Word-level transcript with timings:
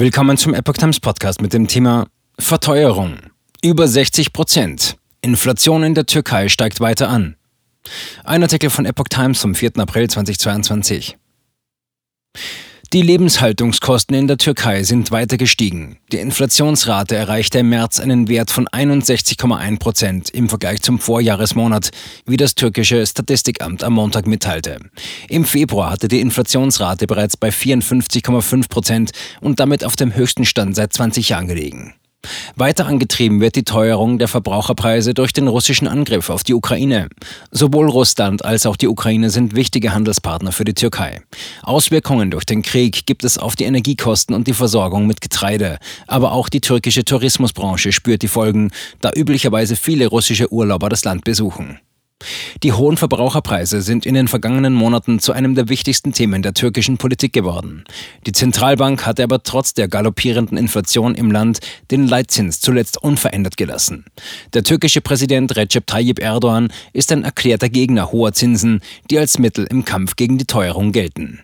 Willkommen 0.00 0.36
zum 0.36 0.54
Epoch 0.54 0.74
Times 0.74 1.00
Podcast 1.00 1.42
mit 1.42 1.52
dem 1.52 1.66
Thema 1.66 2.06
Verteuerung. 2.38 3.18
Über 3.64 3.88
60 3.88 4.32
Prozent. 4.32 4.96
Inflation 5.22 5.82
in 5.82 5.96
der 5.96 6.06
Türkei 6.06 6.48
steigt 6.48 6.78
weiter 6.78 7.08
an. 7.08 7.34
Ein 8.22 8.44
Artikel 8.44 8.70
von 8.70 8.86
Epoch 8.86 9.08
Times 9.10 9.40
vom 9.40 9.56
4. 9.56 9.72
April 9.78 10.08
2022. 10.08 11.18
Die 12.94 13.02
Lebenshaltungskosten 13.02 14.16
in 14.16 14.28
der 14.28 14.38
Türkei 14.38 14.82
sind 14.82 15.10
weiter 15.10 15.36
gestiegen. 15.36 15.98
Die 16.10 16.16
Inflationsrate 16.16 17.16
erreichte 17.16 17.58
im 17.58 17.68
März 17.68 18.00
einen 18.00 18.28
Wert 18.28 18.50
von 18.50 18.66
61,1 18.66 19.78
Prozent 19.78 20.30
im 20.30 20.48
Vergleich 20.48 20.80
zum 20.80 20.98
Vorjahresmonat, 20.98 21.90
wie 22.24 22.38
das 22.38 22.54
türkische 22.54 23.06
Statistikamt 23.06 23.84
am 23.84 23.92
Montag 23.92 24.26
mitteilte. 24.26 24.78
Im 25.28 25.44
Februar 25.44 25.90
hatte 25.90 26.08
die 26.08 26.22
Inflationsrate 26.22 27.06
bereits 27.06 27.36
bei 27.36 27.50
54,5 27.50 28.70
Prozent 28.70 29.10
und 29.42 29.60
damit 29.60 29.84
auf 29.84 29.94
dem 29.94 30.14
höchsten 30.14 30.46
Stand 30.46 30.74
seit 30.74 30.94
20 30.94 31.28
Jahren 31.28 31.46
gelegen. 31.46 31.92
Weiter 32.56 32.86
angetrieben 32.86 33.40
wird 33.40 33.56
die 33.56 33.64
Teuerung 33.64 34.18
der 34.18 34.28
Verbraucherpreise 34.28 35.14
durch 35.14 35.32
den 35.32 35.48
russischen 35.48 35.88
Angriff 35.88 36.30
auf 36.30 36.44
die 36.44 36.54
Ukraine. 36.54 37.08
Sowohl 37.50 37.88
Russland 37.88 38.44
als 38.44 38.66
auch 38.66 38.76
die 38.76 38.88
Ukraine 38.88 39.30
sind 39.30 39.54
wichtige 39.54 39.92
Handelspartner 39.92 40.52
für 40.52 40.64
die 40.64 40.74
Türkei. 40.74 41.22
Auswirkungen 41.62 42.30
durch 42.30 42.44
den 42.44 42.62
Krieg 42.62 43.06
gibt 43.06 43.24
es 43.24 43.38
auf 43.38 43.56
die 43.56 43.64
Energiekosten 43.64 44.34
und 44.34 44.46
die 44.46 44.54
Versorgung 44.54 45.06
mit 45.06 45.20
Getreide. 45.20 45.78
Aber 46.06 46.32
auch 46.32 46.48
die 46.48 46.60
türkische 46.60 47.04
Tourismusbranche 47.04 47.92
spürt 47.92 48.22
die 48.22 48.28
Folgen, 48.28 48.70
da 49.00 49.10
üblicherweise 49.14 49.76
viele 49.76 50.06
russische 50.06 50.52
Urlauber 50.52 50.88
das 50.88 51.04
Land 51.04 51.24
besuchen. 51.24 51.78
Die 52.62 52.72
hohen 52.72 52.96
Verbraucherpreise 52.96 53.80
sind 53.80 54.04
in 54.04 54.14
den 54.14 54.28
vergangenen 54.28 54.74
Monaten 54.74 55.20
zu 55.20 55.32
einem 55.32 55.54
der 55.54 55.68
wichtigsten 55.68 56.12
Themen 56.12 56.42
der 56.42 56.54
türkischen 56.54 56.98
Politik 56.98 57.32
geworden. 57.32 57.84
Die 58.26 58.32
Zentralbank 58.32 59.06
hatte 59.06 59.22
aber 59.22 59.42
trotz 59.42 59.74
der 59.74 59.88
galoppierenden 59.88 60.58
Inflation 60.58 61.14
im 61.14 61.30
Land 61.30 61.60
den 61.90 62.08
Leitzins 62.08 62.60
zuletzt 62.60 63.00
unverändert 63.00 63.56
gelassen. 63.56 64.04
Der 64.54 64.64
türkische 64.64 65.00
Präsident 65.00 65.56
Recep 65.56 65.86
Tayyip 65.86 66.18
Erdogan 66.18 66.72
ist 66.92 67.12
ein 67.12 67.24
erklärter 67.24 67.68
Gegner 67.68 68.10
hoher 68.10 68.32
Zinsen, 68.32 68.80
die 69.10 69.18
als 69.18 69.38
Mittel 69.38 69.66
im 69.70 69.84
Kampf 69.84 70.16
gegen 70.16 70.38
die 70.38 70.46
Teuerung 70.46 70.92
gelten. 70.92 71.40